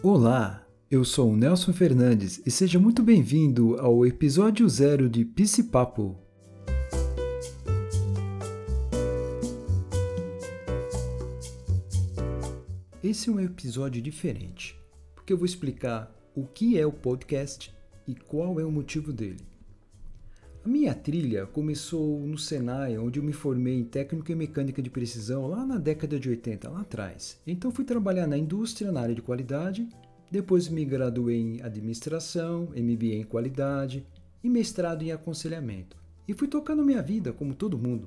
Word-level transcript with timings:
Olá, 0.00 0.64
eu 0.88 1.04
sou 1.04 1.32
o 1.32 1.36
Nelson 1.36 1.72
Fernandes 1.72 2.40
e 2.46 2.52
seja 2.52 2.78
muito 2.78 3.02
bem-vindo 3.02 3.74
ao 3.80 4.06
episódio 4.06 4.68
zero 4.68 5.10
de 5.10 5.24
Papo. 5.72 6.16
Esse 13.02 13.28
é 13.28 13.32
um 13.32 13.40
episódio 13.40 14.00
diferente, 14.00 14.80
porque 15.16 15.32
eu 15.32 15.36
vou 15.36 15.46
explicar 15.46 16.14
o 16.32 16.46
que 16.46 16.78
é 16.78 16.86
o 16.86 16.92
podcast 16.92 17.74
e 18.06 18.14
qual 18.14 18.60
é 18.60 18.64
o 18.64 18.70
motivo 18.70 19.12
dele. 19.12 19.57
Minha 20.68 20.94
trilha 20.94 21.46
começou 21.46 22.20
no 22.20 22.36
Senai, 22.36 22.98
onde 22.98 23.18
eu 23.18 23.22
me 23.22 23.32
formei 23.32 23.80
em 23.80 23.84
técnica 23.84 24.32
e 24.32 24.34
mecânica 24.34 24.82
de 24.82 24.90
precisão 24.90 25.46
lá 25.46 25.64
na 25.64 25.78
década 25.78 26.20
de 26.20 26.28
80, 26.28 26.68
lá 26.68 26.82
atrás. 26.82 27.40
Então 27.46 27.70
fui 27.70 27.86
trabalhar 27.86 28.26
na 28.26 28.36
indústria, 28.36 28.92
na 28.92 29.00
área 29.00 29.14
de 29.14 29.22
qualidade, 29.22 29.88
depois 30.30 30.68
me 30.68 30.84
graduei 30.84 31.40
em 31.40 31.62
administração, 31.62 32.64
MBA 32.76 33.14
em 33.14 33.24
qualidade 33.24 34.06
e 34.44 34.50
mestrado 34.50 35.00
em 35.00 35.10
aconselhamento. 35.10 35.96
E 36.28 36.34
fui 36.34 36.46
tocando 36.46 36.84
minha 36.84 37.00
vida 37.00 37.32
como 37.32 37.54
todo 37.54 37.78
mundo. 37.78 38.06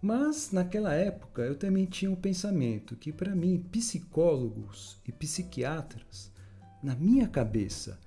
Mas 0.00 0.50
naquela 0.50 0.94
época 0.94 1.42
eu 1.42 1.56
também 1.56 1.84
tinha 1.84 2.10
um 2.10 2.16
pensamento 2.16 2.96
que 2.96 3.12
para 3.12 3.36
mim 3.36 3.66
psicólogos 3.70 4.98
e 5.06 5.12
psiquiatras, 5.12 6.32
na 6.82 6.94
minha 6.94 7.28
cabeça, 7.28 8.00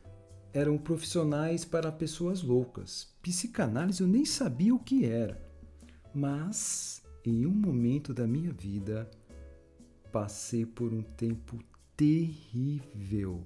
eram 0.55 0.77
profissionais 0.77 1.65
para 1.65 1.91
pessoas 1.91 2.41
loucas. 2.41 3.13
Psicanálise 3.21 3.99
eu 3.99 4.07
nem 4.07 4.23
sabia 4.23 4.73
o 4.73 4.79
que 4.79 5.03
era. 5.03 5.45
Mas, 6.13 7.03
em 7.25 7.45
um 7.45 7.51
momento 7.51 8.13
da 8.13 8.25
minha 8.25 8.53
vida, 8.53 9.11
passei 10.13 10.65
por 10.65 10.93
um 10.93 11.01
tempo 11.01 11.59
terrível, 11.97 13.45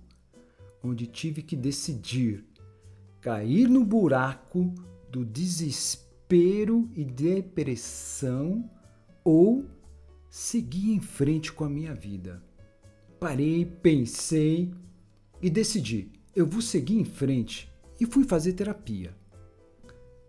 onde 0.84 1.08
tive 1.08 1.42
que 1.42 1.56
decidir 1.56 2.46
cair 3.20 3.68
no 3.68 3.84
buraco 3.84 4.72
do 5.12 5.26
desespero 5.26 6.88
e 6.94 7.04
depressão 7.04 8.70
ou 9.24 9.66
seguir 10.30 10.92
em 10.92 11.02
frente 11.02 11.52
com 11.52 11.64
a 11.64 11.70
minha 11.70 11.96
vida. 11.96 12.40
Parei, 13.20 13.66
pensei 13.66 14.72
e 15.42 15.50
decidi 15.50 16.19
eu 16.40 16.46
vou 16.46 16.62
seguir 16.62 16.98
em 16.98 17.04
frente 17.04 17.70
e 18.00 18.06
fui 18.06 18.24
fazer 18.24 18.54
terapia. 18.54 19.14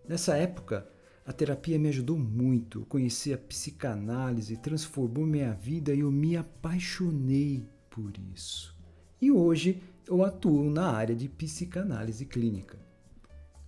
Nessa 0.09 0.37
época, 0.37 0.89
a 1.25 1.33
terapia 1.33 1.79
me 1.79 1.89
ajudou 1.89 2.19
muito. 2.19 2.81
Eu 2.81 2.87
conheci 2.87 3.33
a 3.33 3.39
psicanálise, 3.39 4.57
transformou 4.57 5.25
minha 5.25 5.53
vida 5.53 5.95
e 5.95 6.01
eu 6.01 6.11
me 6.11 6.37
apaixonei 6.37 7.65
por 7.89 8.13
isso. 8.35 8.77
E 9.21 9.31
hoje 9.31 9.81
eu 10.09 10.25
atuo 10.25 10.69
na 10.69 10.91
área 10.91 11.15
de 11.15 11.29
psicanálise 11.29 12.25
clínica. 12.25 12.77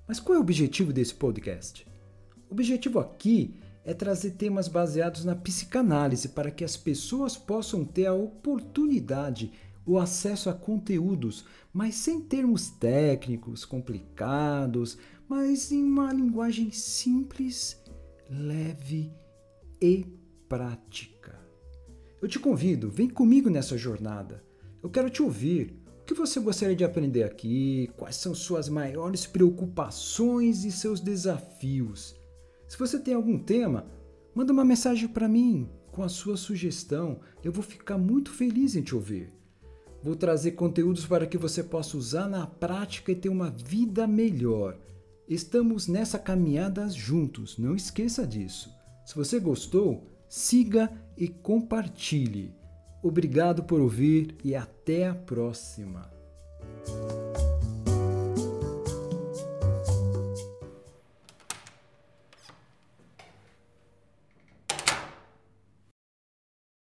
Mas 0.09 0.19
qual 0.19 0.35
é 0.35 0.39
o 0.39 0.43
objetivo 0.43 0.93
desse 0.93 1.15
podcast? 1.15 1.87
O 2.51 2.55
objetivo 2.55 2.99
aqui 2.99 3.55
é 3.85 3.95
trazer 3.95 4.33
temas 4.33 4.67
baseados 4.67 5.25
na 5.25 5.37
psicanálise 5.37 6.31
para 6.31 6.51
que 6.51 6.65
as 6.65 6.77
pessoas 6.77 7.37
possam 7.37 7.85
ter 7.85 8.07
a 8.07 8.15
oportunidade 8.15 9.53
o 9.85 9.99
acesso 9.99 10.49
a 10.49 10.55
conteúdos, 10.55 11.45
mas 11.73 11.95
sem 11.95 12.21
termos 12.21 12.71
técnicos, 12.71 13.65
complicados, 13.65 14.99
mas 15.29 15.73
em 15.73 15.83
uma 15.83 16.13
linguagem 16.13 16.71
simples, 16.71 17.83
leve 18.29 19.13
e 19.81 20.07
prática. 20.49 21.41
Eu 22.21 22.29
te 22.29 22.39
convido, 22.39 22.91
vem 22.91 23.09
comigo 23.09 23.51
nessa 23.51 23.77
jornada. 23.77 24.45
Eu 24.83 24.91
quero 24.91 25.11
te 25.11 25.23
ouvir. 25.23 25.77
O 26.03 26.05
que 26.05 26.15
você 26.15 26.39
gostaria 26.41 26.77
de 26.77 26.85
aprender 26.85 27.23
aqui? 27.23 27.91
Quais 27.97 28.17
são 28.17 28.35
suas 28.35 28.69
maiores 28.69 29.27
preocupações 29.27 30.65
e 30.65 30.71
seus 30.71 31.01
desafios? 31.01 32.15
Se 32.69 32.79
você 32.79 32.99
tem 32.99 33.15
algum 33.15 33.39
tema, 33.39 33.87
manda 34.35 34.53
uma 34.53 34.65
mensagem 34.65 35.09
para 35.09 35.29
mim 35.29 35.69
com 35.91 36.03
a 36.03 36.09
sua 36.09 36.37
sugestão. 36.37 37.21
Eu 37.43 37.53
vou 37.53 37.63
ficar 37.63 37.99
muito 37.99 38.31
feliz 38.31 38.77
em 38.77 38.83
te 38.83 38.95
ouvir. 38.95 39.33
Vou 40.03 40.17
trazer 40.17 40.53
conteúdos 40.53 41.07
para 41.07 41.27
que 41.27 41.39
você 41.39 41.63
possa 41.63 41.97
usar 41.97 42.29
na 42.29 42.47
prática 42.47 43.13
e 43.13 43.17
ter 43.17 43.29
uma 43.29 43.51
vida 43.51 44.07
melhor. 44.07 44.77
Estamos 45.29 45.87
nessa 45.87 46.19
caminhada 46.19 46.89
juntos, 46.89 47.57
não 47.57 47.77
esqueça 47.77 48.27
disso. 48.27 48.71
Se 49.07 49.15
você 49.15 49.39
gostou, 49.39 50.07
siga 50.29 50.91
e 51.17 51.29
compartilhe. 51.29 52.55
Obrigado 53.03 53.63
por 53.63 53.81
ouvir 53.81 54.37
e 54.45 54.55
até 54.55 55.09
a 55.09 55.15
próxima. 55.15 56.22